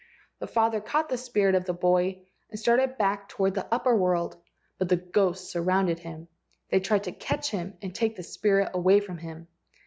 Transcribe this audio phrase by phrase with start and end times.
[0.39, 4.35] The father caught the spirit of the boy and started back toward the Upper world,
[4.79, 6.27] but the ghosts surrounded him.
[6.71, 9.47] They tried to catch him and take the spirit away from him.